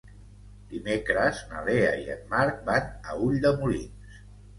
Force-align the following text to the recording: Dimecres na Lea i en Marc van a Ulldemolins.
Dimecres 0.69 1.41
na 1.51 1.61
Lea 1.67 1.91
i 2.05 2.07
en 2.13 2.23
Marc 2.31 2.63
van 2.71 2.89
a 3.13 3.19
Ulldemolins. 3.27 4.19